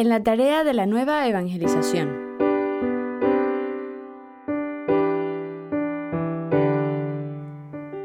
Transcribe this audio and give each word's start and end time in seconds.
en 0.00 0.08
la 0.08 0.22
tarea 0.22 0.64
de 0.64 0.72
la 0.72 0.86
nueva 0.86 1.28
evangelización. 1.28 2.08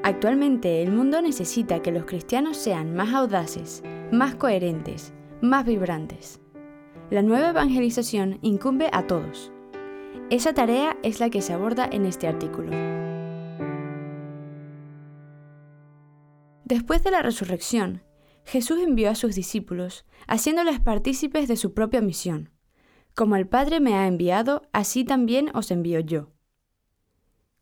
Actualmente 0.04 0.84
el 0.84 0.92
mundo 0.92 1.22
necesita 1.22 1.82
que 1.82 1.94
los 1.94 2.04
cristianos 2.04 2.58
sean 2.58 2.94
más 2.94 3.14
audaces, 3.14 3.82
más 4.12 4.36
coherentes, 4.36 5.14
más 5.40 5.66
vibrantes. 5.66 6.42
La 7.12 7.22
nueva 7.22 7.52
evangelización 7.52 8.40
incumbe 8.42 8.90
a 8.92 9.08
todos. 9.08 9.54
Esa 10.30 10.54
tarea 10.54 10.98
es 11.02 11.22
la 11.22 11.30
que 11.30 11.42
se 11.42 11.54
aborda 11.54 11.88
en 11.90 12.06
este 12.06 12.28
artículo. 12.28 12.72
Después 16.66 17.06
de 17.06 17.12
la 17.12 17.22
resurrección, 17.22 18.02
Jesús 18.46 18.80
envió 18.80 19.10
a 19.10 19.16
sus 19.16 19.36
discípulos, 19.36 20.06
haciéndoles 20.28 20.80
partícipes 20.80 21.48
de 21.48 21.58
su 21.58 21.74
propia 21.74 22.02
misión. 22.02 22.52
Como 23.16 23.36
el 23.36 23.48
Padre 23.48 23.80
me 23.80 23.96
ha 23.96 24.08
enviado, 24.08 24.62
así 24.72 25.04
también 25.04 25.50
os 25.56 25.72
envío 25.72 26.00
yo. 26.00 26.32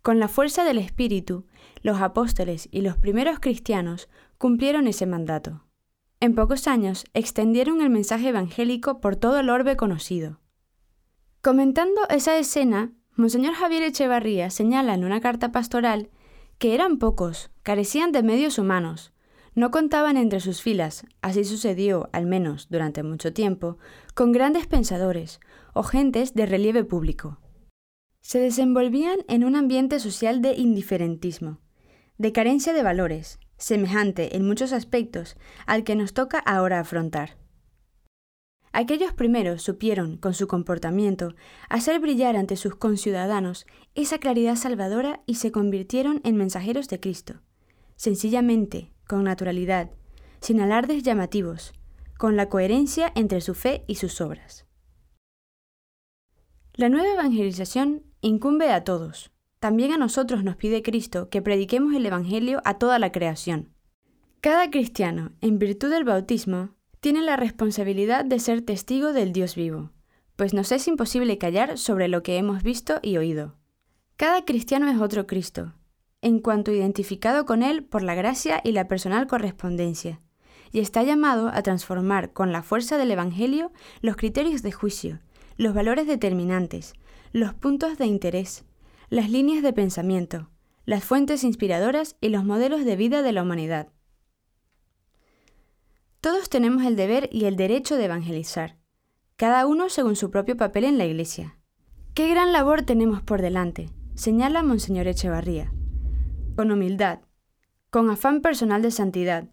Con 0.02 0.20
la 0.20 0.28
fuerza 0.28 0.66
del 0.66 0.78
Espíritu, 0.78 1.46
los 1.82 2.02
apóstoles 2.02 2.68
y 2.72 2.82
los 2.82 2.98
primeros 2.98 3.40
cristianos 3.40 4.10
cumplieron 4.38 4.88
ese 4.88 5.06
mandato. 5.06 5.66
En 6.20 6.36
pocos 6.36 6.68
años 6.68 7.06
extendieron 7.14 7.82
el 7.82 7.90
mensaje 7.90 8.30
evangélico 8.30 9.00
por 9.00 9.16
todo 9.16 9.40
el 9.40 9.50
orbe 9.50 9.78
conocido. 9.78 10.42
Comentando 11.42 12.02
esa 12.10 12.38
escena, 12.38 12.92
Monseñor 13.16 13.54
Javier 13.54 13.84
Echevarría 13.84 14.50
señala 14.50 14.94
en 14.94 15.06
una 15.06 15.22
carta 15.22 15.52
pastoral 15.52 16.10
que 16.58 16.74
eran 16.74 16.98
pocos, 16.98 17.52
carecían 17.62 18.12
de 18.12 18.24
medios 18.24 18.58
humanos, 18.58 19.13
no 19.56 19.72
contaban 19.72 20.18
entre 20.18 20.40
sus 20.40 20.62
filas, 20.62 21.06
así 21.22 21.44
sucedió, 21.44 22.10
al 22.12 22.26
menos 22.26 22.68
durante 22.70 23.04
mucho 23.04 23.34
tiempo, 23.34 23.78
con 24.14 24.32
grandes 24.32 24.68
pensadores 24.68 25.40
o 25.74 25.84
gentes 25.84 26.34
de 26.34 26.46
relieve 26.46 26.84
público. 26.84 27.40
Se 28.22 28.40
desenvolvían 28.40 29.20
en 29.28 29.44
un 29.44 29.56
ambiente 29.56 30.00
social 30.00 30.42
de 30.42 30.54
indiferentismo, 30.56 31.60
de 32.18 32.32
carencia 32.32 32.74
de 32.74 32.84
valores, 32.84 33.40
semejante 33.58 34.36
en 34.36 34.46
muchos 34.46 34.74
aspectos 34.74 35.36
al 35.66 35.84
que 35.84 35.96
nos 35.96 36.14
toca 36.14 36.40
ahora 36.40 36.80
afrontar. 36.80 37.38
Aquellos 38.72 39.14
primeros 39.14 39.62
supieron, 39.62 40.18
con 40.18 40.34
su 40.34 40.48
comportamiento, 40.48 41.36
hacer 41.70 42.00
brillar 42.00 42.36
ante 42.36 42.56
sus 42.56 42.76
conciudadanos 42.76 43.68
esa 43.94 44.18
claridad 44.18 44.56
salvadora 44.56 45.22
y 45.28 45.36
se 45.36 45.52
convirtieron 45.52 46.22
en 46.24 46.38
mensajeros 46.38 46.88
de 46.88 47.00
Cristo, 47.00 47.42
sencillamente, 47.96 48.93
con 49.08 49.24
naturalidad, 49.24 49.92
sin 50.40 50.62
alardes 50.62 51.04
llamativos, 51.04 51.74
con 52.18 52.36
la 52.36 52.50
coherencia 52.50 53.12
entre 53.16 53.42
su 53.42 53.54
fe 53.54 53.84
y 53.88 53.96
sus 53.96 54.22
obras. 54.22 54.66
La 56.74 56.90
nueva 56.90 57.14
evangelización 57.14 58.04
incumbe 58.22 58.72
a 58.72 58.84
todos. 58.84 59.32
También 59.60 59.92
a 59.92 59.98
nosotros 59.98 60.44
nos 60.44 60.56
pide 60.56 60.82
Cristo 60.82 61.30
que 61.30 61.42
prediquemos 61.42 61.94
el 61.94 62.06
Evangelio 62.06 62.62
a 62.66 62.78
toda 62.78 63.00
la 63.00 63.12
creación. 63.12 63.70
Cada 64.42 64.70
cristiano, 64.70 65.32
en 65.40 65.60
virtud 65.60 65.90
del 65.90 66.04
bautismo, 66.04 66.76
tiene 67.00 67.22
la 67.22 67.38
responsabilidad 67.38 68.26
de 68.26 68.40
ser 68.40 68.62
testigo 68.62 69.14
del 69.14 69.34
Dios 69.34 69.56
vivo, 69.56 69.92
pues 70.36 70.54
nos 70.54 70.72
es 70.72 70.88
imposible 70.88 71.38
callar 71.38 71.78
sobre 71.78 72.08
lo 72.08 72.24
que 72.24 72.38
hemos 72.38 72.64
visto 72.64 73.00
y 73.02 73.18
oído. 73.18 73.56
Cada 74.18 74.46
cristiano 74.46 74.90
es 74.90 75.00
otro 75.00 75.28
Cristo, 75.28 75.74
en 76.24 76.40
cuanto 76.40 76.72
identificado 76.72 77.46
con 77.46 77.62
Él 77.62 77.84
por 77.84 78.02
la 78.02 78.16
gracia 78.16 78.62
y 78.64 78.72
la 78.72 78.88
personal 78.88 79.28
correspondencia, 79.28 80.22
y 80.72 80.80
está 80.80 81.04
llamado 81.04 81.50
a 81.50 81.62
transformar 81.62 82.34
con 82.34 82.52
la 82.52 82.64
fuerza 82.64 82.98
del 82.98 83.12
Evangelio 83.12 83.72
los 84.02 84.16
criterios 84.16 84.64
de 84.64 84.72
juicio, 84.72 85.20
los 85.58 85.74
valores 85.74 86.08
determinantes, 86.08 86.94
los 87.32 87.54
puntos 87.54 87.98
de 87.98 88.08
interés, 88.08 88.64
las 89.10 89.30
líneas 89.30 89.62
de 89.62 89.74
pensamiento, 89.74 90.50
las 90.86 91.04
fuentes 91.04 91.44
inspiradoras 91.44 92.16
y 92.22 92.30
los 92.30 92.44
modelos 92.44 92.86
de 92.86 92.96
vida 92.96 93.22
de 93.22 93.32
la 93.34 93.44
humanidad. 93.44 93.90
Todos 96.22 96.50
tenemos 96.50 96.84
el 96.86 96.96
deber 96.96 97.30
y 97.32 97.46
el 97.46 97.58
derecho 97.58 97.98
de 97.98 98.06
evangelizar, 98.06 98.78
cada 99.36 99.68
uno 99.68 99.90
según 99.90 100.16
su 100.16 100.32
propio 100.32 100.58
papel 100.58 100.86
en 100.86 100.98
la 100.98 101.06
Iglesia. 101.06 101.58
¡Qué 102.14 102.30
gran 102.30 102.54
labor 102.54 102.84
tenemos 102.84 103.22
por 103.22 103.42
delante! 103.42 103.90
señala 104.16 104.62
Monseñor 104.64 105.08
Echevarría 105.08 105.74
con 106.56 106.72
humildad, 106.72 107.20
con 107.90 108.10
afán 108.10 108.42
personal 108.42 108.82
de 108.82 108.92
santidad, 108.92 109.50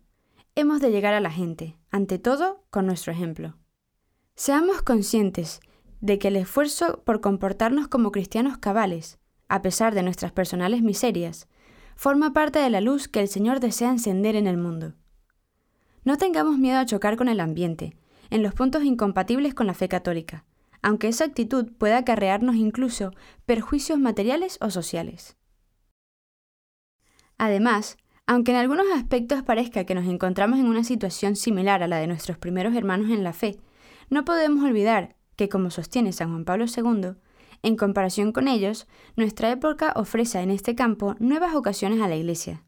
hemos 0.54 0.80
de 0.80 0.90
llegar 0.90 1.14
a 1.14 1.20
la 1.20 1.30
gente, 1.30 1.76
ante 1.90 2.18
todo 2.18 2.64
con 2.70 2.86
nuestro 2.86 3.12
ejemplo. 3.12 3.56
Seamos 4.34 4.82
conscientes 4.82 5.60
de 6.00 6.18
que 6.18 6.28
el 6.28 6.36
esfuerzo 6.36 7.02
por 7.04 7.20
comportarnos 7.20 7.88
como 7.88 8.12
cristianos 8.12 8.58
cabales, 8.58 9.18
a 9.48 9.62
pesar 9.62 9.94
de 9.94 10.02
nuestras 10.02 10.32
personales 10.32 10.82
miserias, 10.82 11.48
forma 11.96 12.32
parte 12.32 12.58
de 12.58 12.70
la 12.70 12.80
luz 12.80 13.08
que 13.08 13.20
el 13.20 13.28
Señor 13.28 13.60
desea 13.60 13.90
encender 13.90 14.36
en 14.36 14.46
el 14.46 14.56
mundo. 14.56 14.94
No 16.04 16.16
tengamos 16.16 16.58
miedo 16.58 16.78
a 16.78 16.86
chocar 16.86 17.16
con 17.16 17.28
el 17.28 17.40
ambiente, 17.40 17.96
en 18.30 18.42
los 18.42 18.54
puntos 18.54 18.84
incompatibles 18.84 19.54
con 19.54 19.66
la 19.66 19.74
fe 19.74 19.88
católica, 19.88 20.44
aunque 20.82 21.08
esa 21.08 21.24
actitud 21.24 21.72
pueda 21.78 21.98
acarrearnos 21.98 22.56
incluso 22.56 23.10
perjuicios 23.44 23.98
materiales 23.98 24.56
o 24.60 24.70
sociales. 24.70 25.36
Además, 27.40 27.96
aunque 28.26 28.50
en 28.50 28.58
algunos 28.58 28.84
aspectos 28.94 29.42
parezca 29.42 29.84
que 29.84 29.94
nos 29.94 30.06
encontramos 30.06 30.58
en 30.58 30.66
una 30.66 30.84
situación 30.84 31.36
similar 31.36 31.82
a 31.82 31.88
la 31.88 31.96
de 31.96 32.06
nuestros 32.06 32.36
primeros 32.36 32.74
hermanos 32.74 33.10
en 33.10 33.24
la 33.24 33.32
fe, 33.32 33.56
no 34.10 34.26
podemos 34.26 34.62
olvidar 34.62 35.16
que, 35.36 35.48
como 35.48 35.70
sostiene 35.70 36.12
San 36.12 36.28
Juan 36.28 36.44
Pablo 36.44 36.66
II, 36.66 37.12
en 37.62 37.76
comparación 37.76 38.32
con 38.32 38.46
ellos, 38.46 38.86
nuestra 39.16 39.50
época 39.50 39.94
ofrece 39.96 40.38
en 40.40 40.50
este 40.50 40.74
campo 40.74 41.16
nuevas 41.18 41.54
ocasiones 41.54 42.02
a 42.02 42.08
la 42.08 42.16
Iglesia. 42.16 42.62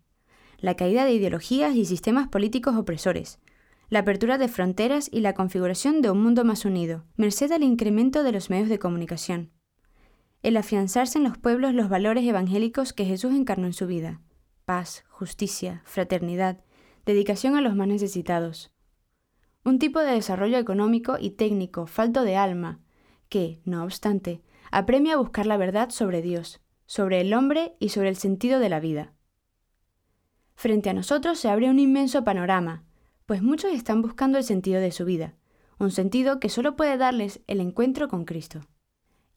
La 0.56 0.74
caída 0.74 1.04
de 1.04 1.12
ideologías 1.12 1.76
y 1.76 1.84
sistemas 1.84 2.28
políticos 2.28 2.74
opresores, 2.74 3.40
la 3.90 3.98
apertura 3.98 4.38
de 4.38 4.48
fronteras 4.48 5.10
y 5.12 5.20
la 5.20 5.34
configuración 5.34 6.00
de 6.00 6.10
un 6.10 6.22
mundo 6.22 6.46
más 6.46 6.64
unido, 6.64 7.04
merced 7.16 7.52
al 7.52 7.62
incremento 7.62 8.22
de 8.22 8.32
los 8.32 8.48
medios 8.48 8.70
de 8.70 8.78
comunicación. 8.78 9.50
El 10.42 10.56
afianzarse 10.56 11.18
en 11.18 11.24
los 11.24 11.36
pueblos 11.36 11.74
los 11.74 11.90
valores 11.90 12.24
evangélicos 12.24 12.94
que 12.94 13.04
Jesús 13.04 13.34
encarnó 13.34 13.66
en 13.66 13.74
su 13.74 13.86
vida 13.86 14.22
paz, 14.72 15.04
justicia, 15.10 15.82
fraternidad, 15.84 16.64
dedicación 17.04 17.56
a 17.56 17.60
los 17.60 17.76
más 17.76 17.88
necesitados. 17.88 18.72
Un 19.64 19.78
tipo 19.78 20.00
de 20.00 20.12
desarrollo 20.12 20.56
económico 20.56 21.18
y 21.20 21.32
técnico 21.32 21.86
falto 21.86 22.22
de 22.22 22.36
alma, 22.36 22.80
que, 23.28 23.60
no 23.66 23.84
obstante, 23.84 24.40
apremia 24.70 25.12
a 25.12 25.16
buscar 25.18 25.44
la 25.44 25.58
verdad 25.58 25.90
sobre 25.90 26.22
Dios, 26.22 26.62
sobre 26.86 27.20
el 27.20 27.34
hombre 27.34 27.76
y 27.80 27.90
sobre 27.90 28.08
el 28.08 28.16
sentido 28.16 28.60
de 28.60 28.70
la 28.70 28.80
vida. 28.80 29.12
Frente 30.54 30.88
a 30.88 30.94
nosotros 30.94 31.38
se 31.38 31.50
abre 31.50 31.68
un 31.68 31.78
inmenso 31.78 32.24
panorama, 32.24 32.82
pues 33.26 33.42
muchos 33.42 33.74
están 33.74 34.00
buscando 34.00 34.38
el 34.38 34.44
sentido 34.44 34.80
de 34.80 34.90
su 34.90 35.04
vida, 35.04 35.34
un 35.78 35.90
sentido 35.90 36.40
que 36.40 36.48
solo 36.48 36.76
puede 36.76 36.96
darles 36.96 37.42
el 37.46 37.60
encuentro 37.60 38.08
con 38.08 38.24
Cristo. 38.24 38.60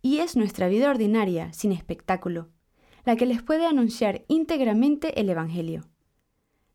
Y 0.02 0.20
es 0.20 0.38
nuestra 0.38 0.70
vida 0.70 0.90
ordinaria, 0.90 1.52
sin 1.52 1.74
espectáculo, 1.74 2.52
la 3.06 3.16
que 3.16 3.26
les 3.26 3.42
puede 3.42 3.66
anunciar 3.66 4.26
íntegramente 4.28 5.20
el 5.22 5.30
Evangelio, 5.30 5.86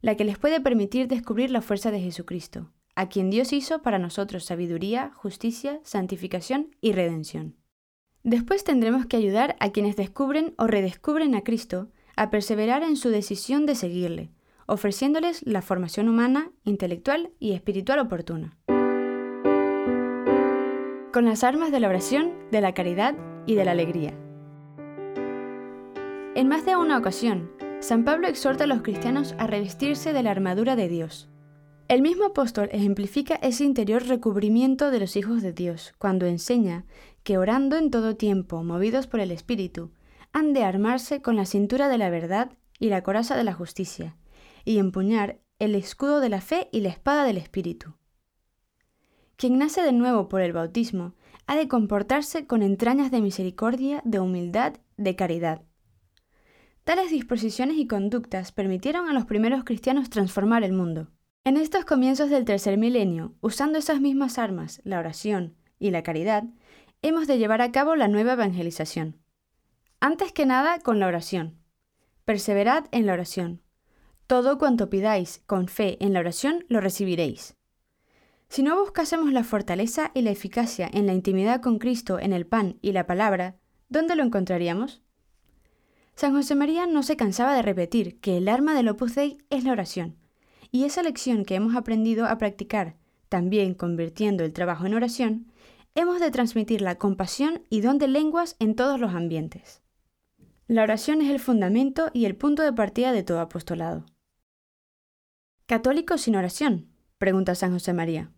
la 0.00 0.16
que 0.16 0.24
les 0.24 0.38
puede 0.38 0.60
permitir 0.60 1.08
descubrir 1.08 1.50
la 1.50 1.60
fuerza 1.60 1.90
de 1.90 2.00
Jesucristo, 2.00 2.72
a 2.94 3.08
quien 3.08 3.30
Dios 3.30 3.52
hizo 3.52 3.82
para 3.82 3.98
nosotros 3.98 4.44
sabiduría, 4.44 5.10
justicia, 5.14 5.80
santificación 5.82 6.76
y 6.80 6.92
redención. 6.92 7.56
Después 8.22 8.64
tendremos 8.64 9.06
que 9.06 9.16
ayudar 9.16 9.56
a 9.60 9.70
quienes 9.70 9.96
descubren 9.96 10.54
o 10.56 10.66
redescubren 10.66 11.34
a 11.34 11.42
Cristo 11.42 11.90
a 12.16 12.30
perseverar 12.30 12.82
en 12.82 12.96
su 12.96 13.08
decisión 13.08 13.66
de 13.66 13.74
seguirle, 13.74 14.30
ofreciéndoles 14.66 15.44
la 15.46 15.62
formación 15.62 16.08
humana, 16.08 16.52
intelectual 16.64 17.32
y 17.40 17.52
espiritual 17.52 17.98
oportuna. 17.98 18.56
Con 21.12 21.24
las 21.24 21.42
armas 21.42 21.72
de 21.72 21.80
la 21.80 21.88
oración, 21.88 22.32
de 22.52 22.60
la 22.60 22.72
caridad 22.72 23.16
y 23.46 23.56
de 23.56 23.64
la 23.64 23.72
alegría. 23.72 24.29
En 26.40 26.48
más 26.48 26.64
de 26.64 26.74
una 26.74 26.96
ocasión, 26.96 27.52
San 27.80 28.02
Pablo 28.02 28.26
exhorta 28.26 28.64
a 28.64 28.66
los 28.66 28.80
cristianos 28.80 29.34
a 29.36 29.46
revestirse 29.46 30.14
de 30.14 30.22
la 30.22 30.30
armadura 30.30 30.74
de 30.74 30.88
Dios. 30.88 31.28
El 31.86 32.00
mismo 32.00 32.24
apóstol 32.24 32.70
ejemplifica 32.72 33.34
ese 33.34 33.64
interior 33.64 34.06
recubrimiento 34.06 34.90
de 34.90 35.00
los 35.00 35.16
hijos 35.16 35.42
de 35.42 35.52
Dios 35.52 35.92
cuando 35.98 36.24
enseña 36.24 36.86
que 37.24 37.36
orando 37.36 37.76
en 37.76 37.90
todo 37.90 38.16
tiempo, 38.16 38.64
movidos 38.64 39.06
por 39.06 39.20
el 39.20 39.32
Espíritu, 39.32 39.90
han 40.32 40.54
de 40.54 40.64
armarse 40.64 41.20
con 41.20 41.36
la 41.36 41.44
cintura 41.44 41.90
de 41.90 41.98
la 41.98 42.08
verdad 42.08 42.50
y 42.78 42.88
la 42.88 43.02
coraza 43.02 43.36
de 43.36 43.44
la 43.44 43.52
justicia, 43.52 44.16
y 44.64 44.78
empuñar 44.78 45.40
el 45.58 45.74
escudo 45.74 46.20
de 46.20 46.30
la 46.30 46.40
fe 46.40 46.70
y 46.72 46.80
la 46.80 46.88
espada 46.88 47.24
del 47.24 47.36
Espíritu. 47.36 47.96
Quien 49.36 49.58
nace 49.58 49.82
de 49.82 49.92
nuevo 49.92 50.30
por 50.30 50.40
el 50.40 50.54
bautismo 50.54 51.12
ha 51.46 51.54
de 51.54 51.68
comportarse 51.68 52.46
con 52.46 52.62
entrañas 52.62 53.10
de 53.10 53.20
misericordia, 53.20 54.00
de 54.06 54.20
humildad, 54.20 54.76
de 54.96 55.16
caridad. 55.16 55.64
Tales 56.84 57.10
disposiciones 57.10 57.76
y 57.76 57.86
conductas 57.86 58.52
permitieron 58.52 59.08
a 59.08 59.12
los 59.12 59.26
primeros 59.26 59.64
cristianos 59.64 60.10
transformar 60.10 60.64
el 60.64 60.72
mundo. 60.72 61.08
En 61.44 61.56
estos 61.56 61.84
comienzos 61.84 62.30
del 62.30 62.44
tercer 62.44 62.78
milenio, 62.78 63.34
usando 63.40 63.78
esas 63.78 64.00
mismas 64.00 64.38
armas, 64.38 64.80
la 64.84 64.98
oración, 64.98 65.56
y 65.80 65.90
la 65.90 66.02
caridad, 66.02 66.44
hemos 67.02 67.26
de 67.26 67.38
llevar 67.38 67.62
a 67.62 67.72
cabo 67.72 67.96
la 67.96 68.06
nueva 68.06 68.34
evangelización. 68.34 69.18
Antes 69.98 70.32
que 70.32 70.46
nada, 70.46 70.78
con 70.78 71.00
la 71.00 71.08
oración. 71.08 71.58
Perseverad 72.24 72.84
en 72.92 73.06
la 73.06 73.14
oración. 73.14 73.62
Todo 74.26 74.58
cuanto 74.58 74.90
pidáis 74.90 75.42
con 75.46 75.66
fe 75.66 75.96
en 76.04 76.12
la 76.12 76.20
oración 76.20 76.64
lo 76.68 76.80
recibiréis. 76.80 77.56
Si 78.48 78.62
no 78.62 78.78
buscásemos 78.78 79.32
la 79.32 79.44
fortaleza 79.44 80.10
y 80.14 80.22
la 80.22 80.30
eficacia 80.30 80.88
en 80.92 81.06
la 81.06 81.12
intimidad 81.12 81.60
con 81.60 81.78
Cristo 81.78 82.18
en 82.18 82.32
el 82.32 82.46
pan 82.46 82.78
y 82.82 82.92
la 82.92 83.06
palabra, 83.06 83.56
¿dónde 83.88 84.14
lo 84.14 84.22
encontraríamos? 84.22 85.02
San 86.20 86.34
José 86.34 86.54
María 86.54 86.84
no 86.84 87.02
se 87.02 87.16
cansaba 87.16 87.54
de 87.54 87.62
repetir 87.62 88.20
que 88.20 88.36
el 88.36 88.50
arma 88.50 88.74
del 88.74 88.88
Opus 88.88 89.14
Dei 89.14 89.38
es 89.48 89.64
la 89.64 89.72
oración, 89.72 90.18
y 90.70 90.84
esa 90.84 91.02
lección 91.02 91.46
que 91.46 91.54
hemos 91.54 91.74
aprendido 91.74 92.26
a 92.26 92.36
practicar, 92.36 92.98
también 93.30 93.72
convirtiendo 93.72 94.44
el 94.44 94.52
trabajo 94.52 94.84
en 94.84 94.92
oración, 94.92 95.50
hemos 95.94 96.20
de 96.20 96.30
transmitirla 96.30 96.98
con 96.98 97.16
pasión 97.16 97.62
y 97.70 97.80
don 97.80 97.96
de 97.96 98.06
lenguas 98.06 98.56
en 98.58 98.74
todos 98.74 99.00
los 99.00 99.14
ambientes. 99.14 99.80
La 100.66 100.82
oración 100.82 101.22
es 101.22 101.30
el 101.30 101.40
fundamento 101.40 102.10
y 102.12 102.26
el 102.26 102.36
punto 102.36 102.62
de 102.62 102.74
partida 102.74 103.12
de 103.12 103.22
todo 103.22 103.40
apostolado. 103.40 104.04
¿Católico 105.64 106.18
sin 106.18 106.36
oración? 106.36 106.90
pregunta 107.16 107.54
San 107.54 107.72
José 107.72 107.94
María. 107.94 108.30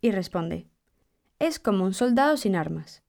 Y 0.00 0.12
responde, 0.12 0.66
es 1.38 1.58
como 1.58 1.84
un 1.84 1.92
soldado 1.92 2.38
sin 2.38 2.56
armas. 2.56 3.02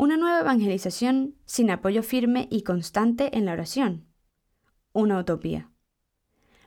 Una 0.00 0.16
nueva 0.16 0.42
evangelización 0.42 1.34
sin 1.44 1.72
apoyo 1.72 2.04
firme 2.04 2.46
y 2.52 2.62
constante 2.62 3.36
en 3.36 3.46
la 3.46 3.52
oración. 3.52 4.06
Una 4.92 5.18
utopía. 5.18 5.72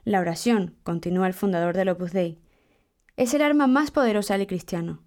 La 0.04 0.20
oración, 0.20 0.76
continúa 0.82 1.28
el 1.28 1.32
fundador 1.32 1.74
del 1.74 1.88
Opus 1.88 2.12
Dei, 2.12 2.42
es 3.16 3.32
el 3.32 3.40
arma 3.40 3.66
más 3.66 3.90
poderosa 3.90 4.36
del 4.36 4.46
cristiano. 4.46 5.02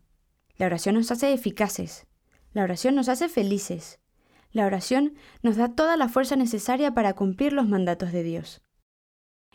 La 0.58 0.66
oración 0.66 0.96
nos 0.96 1.12
hace 1.12 1.34
eficaces. 1.34 2.08
La 2.52 2.64
oración 2.64 2.96
nos 2.96 3.10
hace 3.10 3.30
felices. 3.30 4.00
La 4.50 4.66
oración 4.66 5.14
nos 5.44 5.56
da 5.56 5.76
toda 5.76 5.96
la 5.96 6.10
fuerza 6.10 6.36
necesaria 6.36 6.96
para 6.96 7.14
cumplir 7.14 7.54
los 7.54 7.68
mandatos 7.68 8.12
de 8.12 8.24
Dios. 8.24 8.64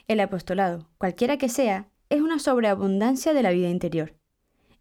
El 0.06 0.20
apostolado, 0.20 0.88
cualquiera 0.96 1.38
que 1.38 1.48
sea, 1.48 1.90
es 2.08 2.20
una 2.20 2.38
sobreabundancia 2.38 3.34
de 3.34 3.42
la 3.42 3.50
vida 3.50 3.68
interior. 3.68 4.14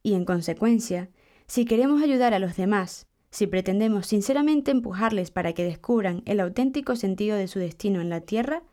Y 0.04 0.14
en 0.14 0.26
consecuencia, 0.26 1.10
si 1.48 1.66
queremos 1.66 2.04
ayudar 2.04 2.36
a 2.36 2.40
los 2.40 2.56
demás, 2.56 3.10
si 3.32 3.48
pretendemos 3.48 4.08
sinceramente 4.08 4.72
empujarles 4.72 5.32
para 5.32 5.54
que 5.54 5.64
descubran 5.64 6.24
el 6.26 6.40
auténtico 6.40 6.96
sentido 6.96 7.38
de 7.38 7.48
su 7.48 7.60
destino 7.60 8.02
en 8.02 8.10
la 8.10 8.22
tierra, 8.22 8.64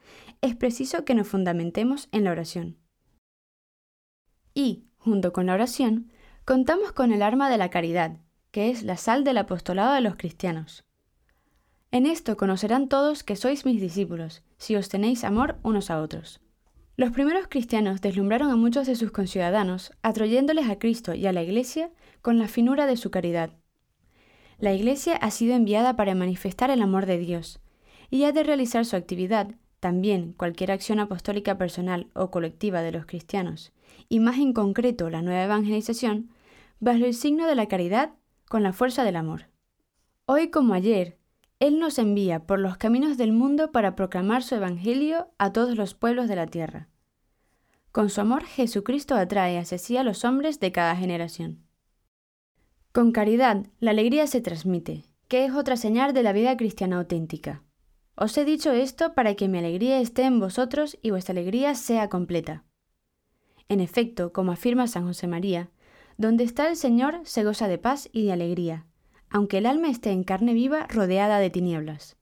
es 0.40 0.54
preciso 0.56 1.04
que 1.04 1.14
nos 1.14 1.28
fundamentemos 1.28 2.08
en 2.12 2.24
la 2.24 2.30
oración. 2.30 2.78
Y, 4.54 4.86
junto 4.96 5.32
con 5.32 5.46
la 5.46 5.54
oración, 5.54 6.10
contamos 6.44 6.92
con 6.92 7.12
el 7.12 7.22
arma 7.22 7.50
de 7.50 7.58
la 7.58 7.68
caridad, 7.68 8.18
que 8.50 8.70
es 8.70 8.82
la 8.82 8.96
sal 8.96 9.24
del 9.24 9.38
apostolado 9.38 9.92
de 9.94 10.00
los 10.00 10.16
cristianos. 10.16 10.84
En 11.90 12.06
esto 12.06 12.36
conocerán 12.36 12.88
todos 12.88 13.22
que 13.22 13.36
sois 13.36 13.64
mis 13.66 13.80
discípulos, 13.80 14.42
si 14.56 14.76
os 14.76 14.88
tenéis 14.88 15.24
amor 15.24 15.58
unos 15.62 15.90
a 15.90 16.00
otros. 16.00 16.40
Los 16.96 17.10
primeros 17.10 17.46
cristianos 17.48 18.00
deslumbraron 18.00 18.50
a 18.50 18.56
muchos 18.56 18.86
de 18.86 18.96
sus 18.96 19.10
conciudadanos, 19.10 19.92
atrayéndoles 20.02 20.70
a 20.70 20.78
Cristo 20.78 21.12
y 21.14 21.26
a 21.26 21.32
la 21.32 21.42
Iglesia 21.42 21.90
con 22.22 22.38
la 22.38 22.48
finura 22.48 22.86
de 22.86 22.96
su 22.96 23.10
caridad. 23.10 23.50
La 24.58 24.72
Iglesia 24.72 25.16
ha 25.16 25.30
sido 25.30 25.54
enviada 25.54 25.96
para 25.96 26.14
manifestar 26.14 26.70
el 26.70 26.80
amor 26.80 27.04
de 27.04 27.18
Dios, 27.18 27.60
y 28.10 28.24
ha 28.24 28.32
de 28.32 28.42
realizar 28.42 28.86
su 28.86 28.96
actividad 28.96 29.54
también 29.80 30.32
cualquier 30.32 30.72
acción 30.72 30.98
apostólica 30.98 31.58
personal 31.58 32.08
o 32.14 32.30
colectiva 32.30 32.80
de 32.80 32.92
los 32.92 33.04
cristianos, 33.04 33.72
y 34.08 34.20
más 34.20 34.38
en 34.38 34.54
concreto 34.54 35.10
la 35.10 35.20
nueva 35.20 35.44
evangelización, 35.44 36.30
bajo 36.80 37.04
el 37.04 37.14
signo 37.14 37.46
de 37.46 37.54
la 37.54 37.66
caridad 37.66 38.12
con 38.48 38.62
la 38.62 38.72
fuerza 38.72 39.04
del 39.04 39.16
amor. 39.16 39.48
Hoy 40.24 40.48
como 40.50 40.72
ayer, 40.72 41.18
Él 41.60 41.78
nos 41.78 41.98
envía 41.98 42.46
por 42.46 42.58
los 42.58 42.78
caminos 42.78 43.18
del 43.18 43.32
mundo 43.32 43.72
para 43.72 43.94
proclamar 43.94 44.42
su 44.42 44.54
Evangelio 44.54 45.28
a 45.38 45.52
todos 45.52 45.76
los 45.76 45.94
pueblos 45.94 46.28
de 46.28 46.36
la 46.36 46.46
tierra. 46.46 46.88
Con 47.92 48.08
su 48.08 48.20
amor 48.20 48.44
Jesucristo 48.44 49.14
atrae 49.14 49.58
hacia 49.58 49.78
sí 49.78 49.96
a 49.96 50.02
los 50.02 50.24
hombres 50.24 50.60
de 50.60 50.72
cada 50.72 50.96
generación. 50.96 51.65
Con 52.96 53.12
caridad, 53.12 53.66
la 53.78 53.90
alegría 53.90 54.26
se 54.26 54.40
transmite, 54.40 55.04
que 55.28 55.44
es 55.44 55.52
otra 55.52 55.76
señal 55.76 56.14
de 56.14 56.22
la 56.22 56.32
vida 56.32 56.56
cristiana 56.56 56.96
auténtica. 56.96 57.62
Os 58.14 58.38
he 58.38 58.46
dicho 58.46 58.72
esto 58.72 59.12
para 59.12 59.34
que 59.34 59.48
mi 59.48 59.58
alegría 59.58 60.00
esté 60.00 60.22
en 60.22 60.40
vosotros 60.40 60.96
y 61.02 61.10
vuestra 61.10 61.32
alegría 61.32 61.74
sea 61.74 62.08
completa. 62.08 62.64
En 63.68 63.80
efecto, 63.80 64.32
como 64.32 64.50
afirma 64.50 64.86
San 64.86 65.04
José 65.06 65.26
María, 65.26 65.68
donde 66.16 66.44
está 66.44 66.70
el 66.70 66.76
Señor 66.76 67.20
se 67.24 67.44
goza 67.44 67.68
de 67.68 67.76
paz 67.76 68.08
y 68.14 68.24
de 68.24 68.32
alegría, 68.32 68.86
aunque 69.28 69.58
el 69.58 69.66
alma 69.66 69.90
esté 69.90 70.12
en 70.12 70.24
carne 70.24 70.54
viva 70.54 70.86
rodeada 70.86 71.38
de 71.38 71.50
tinieblas. 71.50 72.16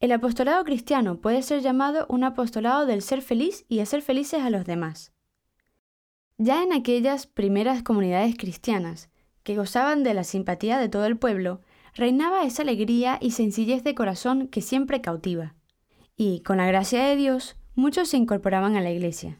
El 0.00 0.12
apostolado 0.12 0.62
cristiano 0.64 1.22
puede 1.22 1.40
ser 1.40 1.62
llamado 1.62 2.04
un 2.10 2.24
apostolado 2.24 2.84
del 2.84 3.00
ser 3.00 3.22
feliz 3.22 3.64
y 3.70 3.80
hacer 3.80 4.02
felices 4.02 4.42
a 4.42 4.50
los 4.50 4.66
demás. 4.66 5.14
Ya 6.36 6.62
en 6.62 6.74
aquellas 6.74 7.26
primeras 7.26 7.82
comunidades 7.82 8.36
cristianas, 8.36 9.08
que 9.42 9.56
gozaban 9.56 10.02
de 10.02 10.14
la 10.14 10.24
simpatía 10.24 10.78
de 10.78 10.88
todo 10.88 11.06
el 11.06 11.16
pueblo, 11.16 11.60
reinaba 11.94 12.44
esa 12.44 12.62
alegría 12.62 13.18
y 13.20 13.32
sencillez 13.32 13.84
de 13.84 13.94
corazón 13.94 14.48
que 14.48 14.60
siempre 14.60 15.00
cautiva. 15.00 15.54
Y, 16.16 16.40
con 16.40 16.58
la 16.58 16.66
gracia 16.66 17.04
de 17.04 17.16
Dios, 17.16 17.56
muchos 17.74 18.08
se 18.08 18.16
incorporaban 18.16 18.76
a 18.76 18.80
la 18.80 18.90
Iglesia. 18.90 19.38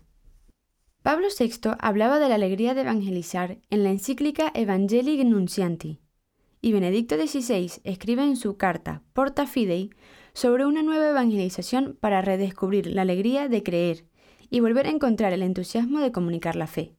Pablo 1.02 1.28
VI 1.36 1.72
hablaba 1.80 2.18
de 2.18 2.28
la 2.28 2.36
alegría 2.36 2.74
de 2.74 2.82
evangelizar 2.82 3.58
en 3.70 3.82
la 3.82 3.90
encíclica 3.90 4.52
Evangelii 4.54 5.24
Nuncianti, 5.24 5.98
y 6.60 6.72
Benedicto 6.72 7.16
XVI 7.16 7.80
escribe 7.82 8.22
en 8.22 8.36
su 8.36 8.56
carta 8.56 9.02
Porta 9.12 9.46
Fidei 9.46 9.90
sobre 10.32 10.64
una 10.64 10.82
nueva 10.82 11.08
evangelización 11.08 11.98
para 12.00 12.22
redescubrir 12.22 12.86
la 12.86 13.02
alegría 13.02 13.48
de 13.48 13.64
creer 13.64 14.06
y 14.48 14.60
volver 14.60 14.86
a 14.86 14.90
encontrar 14.90 15.32
el 15.32 15.42
entusiasmo 15.42 15.98
de 15.98 16.12
comunicar 16.12 16.54
la 16.54 16.68
fe. 16.68 16.94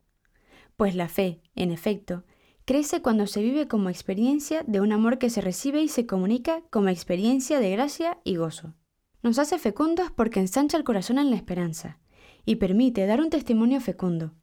Pues 0.75 0.95
la 0.95 1.07
fe, 1.07 1.39
en 1.55 1.71
efecto, 1.71 2.25
crece 2.65 3.01
cuando 3.01 3.27
se 3.27 3.41
vive 3.41 3.67
como 3.67 3.89
experiencia 3.89 4.63
de 4.65 4.79
un 4.79 4.91
amor 4.91 5.17
que 5.17 5.29
se 5.29 5.41
recibe 5.41 5.81
y 5.81 5.87
se 5.87 6.05
comunica 6.05 6.61
como 6.69 6.89
experiencia 6.89 7.59
de 7.59 7.71
gracia 7.71 8.19
y 8.23 8.35
gozo. 8.35 8.73
Nos 9.21 9.39
hace 9.39 9.57
fecundos 9.57 10.11
porque 10.11 10.39
ensancha 10.39 10.77
el 10.77 10.83
corazón 10.83 11.17
en 11.17 11.29
la 11.29 11.35
esperanza 11.35 11.99
y 12.45 12.55
permite 12.57 13.05
dar 13.05 13.21
un 13.21 13.29
testimonio 13.29 13.79
fecundo. 13.79 14.33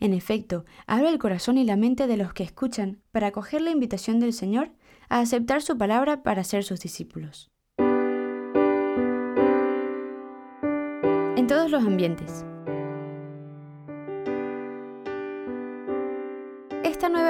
En 0.00 0.12
efecto, 0.12 0.64
abre 0.86 1.08
el 1.08 1.18
corazón 1.18 1.56
y 1.56 1.64
la 1.64 1.76
mente 1.76 2.06
de 2.06 2.16
los 2.16 2.32
que 2.32 2.42
escuchan 2.42 3.00
para 3.12 3.28
acoger 3.28 3.60
la 3.60 3.70
invitación 3.70 4.18
del 4.18 4.32
Señor 4.32 4.72
a 5.08 5.20
aceptar 5.20 5.62
su 5.62 5.78
palabra 5.78 6.22
para 6.22 6.42
ser 6.42 6.64
sus 6.64 6.80
discípulos. 6.80 7.50
En 11.36 11.46
todos 11.46 11.70
los 11.70 11.84
ambientes. 11.84 12.44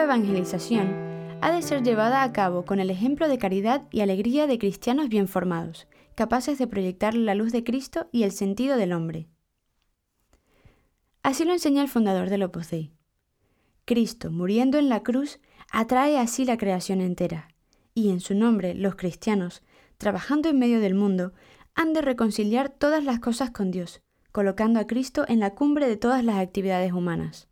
Evangelización 0.04 1.14
ha 1.40 1.50
de 1.50 1.62
ser 1.62 1.82
llevada 1.82 2.22
a 2.22 2.32
cabo 2.32 2.64
con 2.64 2.80
el 2.80 2.90
ejemplo 2.90 3.28
de 3.28 3.38
caridad 3.38 3.82
y 3.90 4.00
alegría 4.00 4.46
de 4.46 4.58
cristianos 4.58 5.08
bien 5.08 5.28
formados, 5.28 5.86
capaces 6.14 6.58
de 6.58 6.66
proyectar 6.66 7.14
la 7.14 7.34
luz 7.34 7.52
de 7.52 7.64
Cristo 7.64 8.08
y 8.12 8.22
el 8.22 8.32
sentido 8.32 8.76
del 8.76 8.92
hombre. 8.92 9.28
Así 11.22 11.44
lo 11.44 11.52
enseña 11.52 11.82
el 11.82 11.88
fundador 11.88 12.30
del 12.30 12.42
Opus. 12.42 12.70
Cristo, 13.84 14.30
muriendo 14.30 14.78
en 14.78 14.88
la 14.88 15.02
cruz, 15.02 15.40
atrae 15.70 16.18
así 16.18 16.44
la 16.44 16.56
creación 16.56 17.00
entera, 17.00 17.48
y 17.94 18.10
en 18.10 18.20
su 18.20 18.34
nombre 18.34 18.74
los 18.74 18.94
cristianos, 18.94 19.62
trabajando 19.98 20.48
en 20.48 20.58
medio 20.58 20.80
del 20.80 20.94
mundo, 20.94 21.32
han 21.74 21.92
de 21.92 22.02
reconciliar 22.02 22.68
todas 22.68 23.04
las 23.04 23.20
cosas 23.20 23.50
con 23.50 23.70
Dios, 23.70 24.02
colocando 24.32 24.80
a 24.80 24.86
Cristo 24.86 25.24
en 25.28 25.40
la 25.40 25.54
cumbre 25.54 25.88
de 25.88 25.96
todas 25.96 26.24
las 26.24 26.36
actividades 26.36 26.92
humanas. 26.92 27.48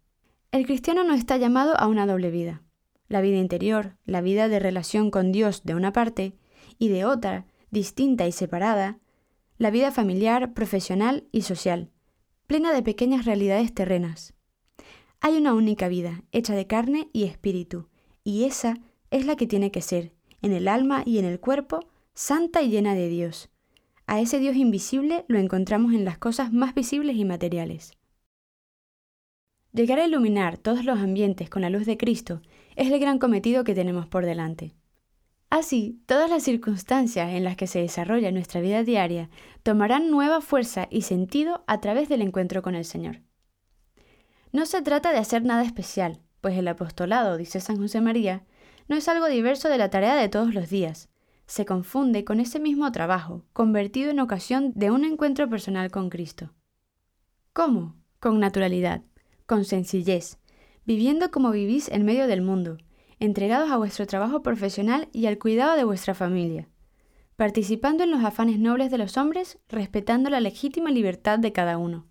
El 0.52 0.66
cristiano 0.66 1.02
no 1.02 1.14
está 1.14 1.38
llamado 1.38 1.80
a 1.80 1.86
una 1.86 2.06
doble 2.06 2.30
vida. 2.30 2.62
La 3.08 3.22
vida 3.22 3.38
interior, 3.38 3.96
la 4.04 4.20
vida 4.20 4.48
de 4.48 4.58
relación 4.58 5.10
con 5.10 5.32
Dios 5.32 5.64
de 5.64 5.74
una 5.74 5.94
parte, 5.94 6.36
y 6.78 6.88
de 6.88 7.06
otra, 7.06 7.46
distinta 7.70 8.26
y 8.26 8.32
separada, 8.32 8.98
la 9.56 9.70
vida 9.70 9.90
familiar, 9.92 10.52
profesional 10.52 11.26
y 11.32 11.42
social, 11.42 11.90
plena 12.46 12.74
de 12.74 12.82
pequeñas 12.82 13.24
realidades 13.24 13.72
terrenas. 13.72 14.34
Hay 15.20 15.38
una 15.38 15.54
única 15.54 15.88
vida, 15.88 16.22
hecha 16.32 16.54
de 16.54 16.66
carne 16.66 17.08
y 17.14 17.24
espíritu, 17.24 17.88
y 18.22 18.44
esa 18.44 18.78
es 19.10 19.24
la 19.24 19.36
que 19.36 19.46
tiene 19.46 19.70
que 19.70 19.80
ser, 19.80 20.12
en 20.42 20.52
el 20.52 20.68
alma 20.68 21.02
y 21.06 21.16
en 21.16 21.24
el 21.24 21.40
cuerpo, 21.40 21.80
santa 22.12 22.60
y 22.60 22.68
llena 22.68 22.94
de 22.94 23.08
Dios. 23.08 23.48
A 24.06 24.20
ese 24.20 24.38
Dios 24.38 24.56
invisible 24.56 25.24
lo 25.28 25.38
encontramos 25.38 25.94
en 25.94 26.04
las 26.04 26.18
cosas 26.18 26.52
más 26.52 26.74
visibles 26.74 27.16
y 27.16 27.24
materiales. 27.24 27.94
Llegar 29.74 29.98
a 29.98 30.04
iluminar 30.04 30.58
todos 30.58 30.84
los 30.84 30.98
ambientes 30.98 31.48
con 31.48 31.62
la 31.62 31.70
luz 31.70 31.86
de 31.86 31.96
Cristo 31.96 32.42
es 32.76 32.92
el 32.92 33.00
gran 33.00 33.18
cometido 33.18 33.64
que 33.64 33.74
tenemos 33.74 34.06
por 34.06 34.26
delante. 34.26 34.74
Así, 35.48 36.02
todas 36.04 36.28
las 36.28 36.42
circunstancias 36.42 37.30
en 37.30 37.42
las 37.42 37.56
que 37.56 37.66
se 37.66 37.80
desarrolla 37.80 38.32
nuestra 38.32 38.60
vida 38.60 38.82
diaria 38.84 39.30
tomarán 39.62 40.10
nueva 40.10 40.42
fuerza 40.42 40.88
y 40.90 41.02
sentido 41.02 41.64
a 41.66 41.80
través 41.80 42.10
del 42.10 42.20
encuentro 42.20 42.60
con 42.60 42.74
el 42.74 42.84
Señor. 42.84 43.22
No 44.52 44.66
se 44.66 44.82
trata 44.82 45.10
de 45.10 45.18
hacer 45.18 45.42
nada 45.42 45.62
especial, 45.62 46.20
pues 46.42 46.58
el 46.58 46.68
apostolado, 46.68 47.38
dice 47.38 47.60
San 47.60 47.78
José 47.78 48.02
María, 48.02 48.44
no 48.88 48.96
es 48.96 49.08
algo 49.08 49.26
diverso 49.26 49.70
de 49.70 49.78
la 49.78 49.88
tarea 49.88 50.16
de 50.16 50.28
todos 50.28 50.52
los 50.52 50.68
días. 50.68 51.08
Se 51.46 51.64
confunde 51.64 52.24
con 52.26 52.40
ese 52.40 52.60
mismo 52.60 52.92
trabajo, 52.92 53.46
convertido 53.54 54.10
en 54.10 54.20
ocasión 54.20 54.72
de 54.74 54.90
un 54.90 55.06
encuentro 55.06 55.48
personal 55.48 55.90
con 55.90 56.10
Cristo. 56.10 56.52
¿Cómo? 57.54 57.96
Con 58.20 58.38
naturalidad, 58.38 59.02
con 59.52 59.66
sencillez, 59.66 60.38
viviendo 60.86 61.30
como 61.30 61.50
vivís 61.50 61.90
en 61.90 62.06
medio 62.06 62.26
del 62.26 62.40
mundo, 62.40 62.78
entregados 63.20 63.70
a 63.70 63.76
vuestro 63.76 64.06
trabajo 64.06 64.42
profesional 64.42 65.10
y 65.12 65.26
al 65.26 65.38
cuidado 65.38 65.76
de 65.76 65.84
vuestra 65.84 66.14
familia, 66.14 66.70
participando 67.36 68.02
en 68.02 68.12
los 68.12 68.24
afanes 68.24 68.58
nobles 68.58 68.90
de 68.90 68.96
los 68.96 69.18
hombres, 69.18 69.58
respetando 69.68 70.30
la 70.30 70.40
legítima 70.40 70.90
libertad 70.90 71.38
de 71.38 71.52
cada 71.52 71.76
uno. 71.76 72.06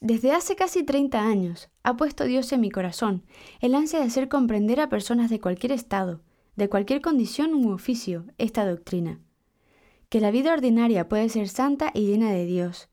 Desde 0.00 0.32
hace 0.32 0.56
casi 0.56 0.82
30 0.82 1.20
años 1.20 1.68
ha 1.82 1.98
puesto 1.98 2.24
Dios 2.24 2.50
en 2.52 2.62
mi 2.62 2.70
corazón 2.70 3.26
el 3.60 3.74
ansia 3.74 3.98
de 3.98 4.06
hacer 4.06 4.30
comprender 4.30 4.80
a 4.80 4.88
personas 4.88 5.28
de 5.28 5.40
cualquier 5.40 5.72
estado, 5.72 6.22
de 6.56 6.70
cualquier 6.70 7.02
condición 7.02 7.52
u 7.52 7.70
oficio, 7.70 8.24
esta 8.38 8.64
doctrina. 8.64 9.20
Que 10.08 10.22
la 10.22 10.30
vida 10.30 10.54
ordinaria 10.54 11.06
puede 11.06 11.28
ser 11.28 11.50
santa 11.50 11.90
y 11.92 12.06
llena 12.06 12.30
de 12.32 12.46
Dios, 12.46 12.88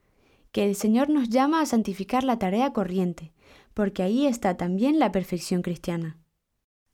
que 0.51 0.65
el 0.65 0.75
Señor 0.75 1.10
nos 1.10 1.29
llama 1.29 1.62
a 1.62 1.65
santificar 1.65 2.25
la 2.25 2.38
tarea 2.39 2.74
corriente, 2.74 3.32
porque 3.73 4.03
ahí 4.03 4.25
está 4.25 4.57
también 4.57 4.99
la 4.99 5.11
perfección 5.11 5.61
cristiana. 5.61 6.17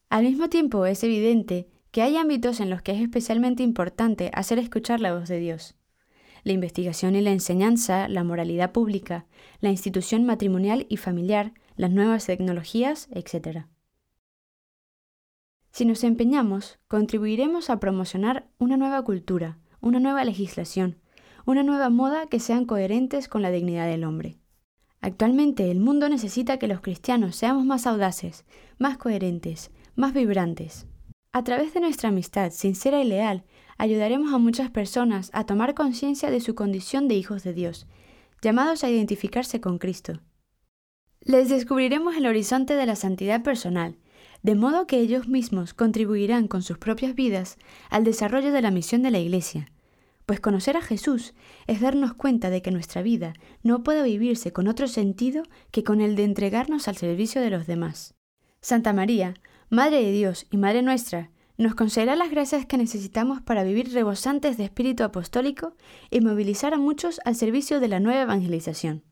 Al 0.09 0.23
mismo 0.23 0.49
tiempo 0.49 0.85
es 0.85 1.03
evidente 1.03 1.67
que 1.91 2.01
hay 2.01 2.17
ámbitos 2.17 2.59
en 2.59 2.69
los 2.69 2.81
que 2.81 2.91
es 2.93 3.01
especialmente 3.01 3.63
importante 3.63 4.31
hacer 4.33 4.59
escuchar 4.59 4.99
la 4.99 5.13
voz 5.13 5.27
de 5.27 5.39
Dios 5.39 5.75
la 6.43 6.53
investigación 6.53 7.15
y 7.15 7.21
la 7.21 7.31
enseñanza, 7.31 8.07
la 8.07 8.23
moralidad 8.23 8.71
pública, 8.71 9.25
la 9.59 9.69
institución 9.69 10.25
matrimonial 10.25 10.85
y 10.89 10.97
familiar, 10.97 11.53
las 11.75 11.91
nuevas 11.91 12.25
tecnologías, 12.25 13.07
etc. 13.11 13.65
Si 15.71 15.85
nos 15.85 16.03
empeñamos, 16.03 16.79
contribuiremos 16.87 17.69
a 17.69 17.79
promocionar 17.79 18.49
una 18.57 18.77
nueva 18.77 19.03
cultura, 19.03 19.57
una 19.81 19.99
nueva 19.99 20.23
legislación, 20.23 20.97
una 21.45 21.63
nueva 21.63 21.89
moda 21.89 22.27
que 22.27 22.39
sean 22.39 22.65
coherentes 22.65 23.27
con 23.27 23.41
la 23.41 23.51
dignidad 23.51 23.87
del 23.87 24.03
hombre. 24.03 24.37
Actualmente 25.01 25.71
el 25.71 25.79
mundo 25.79 26.09
necesita 26.09 26.59
que 26.59 26.67
los 26.67 26.81
cristianos 26.81 27.35
seamos 27.35 27.65
más 27.65 27.87
audaces, 27.87 28.45
más 28.77 28.97
coherentes, 28.97 29.71
más 29.95 30.13
vibrantes. 30.13 30.87
A 31.31 31.43
través 31.43 31.73
de 31.73 31.79
nuestra 31.79 32.09
amistad 32.09 32.51
sincera 32.51 33.01
y 33.01 33.05
leal, 33.05 33.43
ayudaremos 33.77 34.33
a 34.33 34.39
muchas 34.39 34.71
personas 34.71 35.29
a 35.33 35.45
tomar 35.45 35.73
conciencia 35.73 36.31
de 36.31 36.41
su 36.41 36.55
condición 36.55 37.07
de 37.07 37.15
hijos 37.15 37.43
de 37.43 37.53
Dios, 37.53 37.87
llamados 38.41 38.83
a 38.83 38.89
identificarse 38.89 39.61
con 39.61 39.77
Cristo. 39.77 40.19
Les 41.21 41.49
descubriremos 41.49 42.15
el 42.15 42.25
horizonte 42.25 42.75
de 42.75 42.85
la 42.85 42.95
santidad 42.95 43.43
personal, 43.43 43.97
de 44.41 44.55
modo 44.55 44.87
que 44.87 44.99
ellos 44.99 45.27
mismos 45.27 45.73
contribuirán 45.73 46.47
con 46.47 46.61
sus 46.61 46.77
propias 46.77 47.13
vidas 47.13 47.57
al 47.89 48.03
desarrollo 48.03 48.51
de 48.51 48.61
la 48.61 48.71
misión 48.71 49.03
de 49.03 49.11
la 49.11 49.19
Iglesia, 49.19 49.71
pues 50.29 50.39
conocer 50.39 50.77
a 50.77 50.81
Jesús 50.83 51.33
es 51.65 51.81
darnos 51.81 52.13
cuenta 52.13 52.51
de 52.51 52.61
que 52.61 52.69
nuestra 52.69 53.01
vida 53.01 53.33
no 53.63 53.81
puede 53.81 54.03
vivirse 54.03 54.53
con 54.53 54.67
otro 54.67 54.87
sentido 54.87 55.41
que 55.71 55.83
con 55.83 56.01
el 56.01 56.15
de 56.15 56.23
entregarnos 56.23 56.87
al 56.87 56.97
servicio 56.97 57.41
de 57.41 57.49
los 57.49 57.65
demás. 57.65 58.13
Santa 58.61 58.93
María, 58.93 59.33
Madre 59.71 60.03
de 60.03 60.11
Dios 60.11 60.45
y 60.51 60.57
Madre 60.57 60.83
nuestra, 60.83 61.31
nos 61.57 61.73
concederá 61.73 62.15
las 62.15 62.29
gracias 62.29 62.67
que 62.67 62.77
necesitamos 62.77 63.41
para 63.41 63.63
vivir 63.63 63.91
rebosantes 63.91 64.55
de 64.57 64.65
espíritu 64.65 65.03
apostólico 65.03 65.73
y 66.11 66.21
movilizar 66.21 66.75
a 66.75 66.77
muchos 66.77 67.19
al 67.25 67.33
servicio 67.33 67.79
de 67.79 67.87
la 67.87 67.99
nueva 67.99 68.21
evangelización. 68.21 69.08